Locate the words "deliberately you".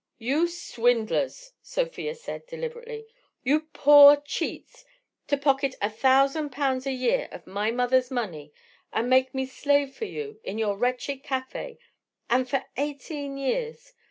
2.47-3.67